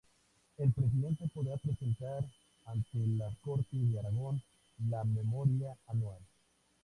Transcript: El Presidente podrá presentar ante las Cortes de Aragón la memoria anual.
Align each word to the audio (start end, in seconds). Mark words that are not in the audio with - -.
El 0.57 0.71
Presidente 0.71 1.27
podrá 1.31 1.57
presentar 1.57 2.25
ante 2.65 2.97
las 3.05 3.37
Cortes 3.37 3.91
de 3.91 3.99
Aragón 3.99 4.41
la 4.89 5.03
memoria 5.03 5.77
anual. 5.89 6.17